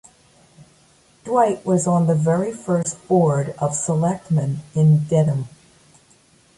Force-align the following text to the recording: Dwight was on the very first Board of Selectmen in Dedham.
Dwight 1.25 1.63
was 1.63 1.85
on 1.85 2.07
the 2.07 2.15
very 2.15 2.51
first 2.51 3.07
Board 3.07 3.49
of 3.59 3.75
Selectmen 3.75 4.61
in 4.73 5.03
Dedham. 5.03 5.45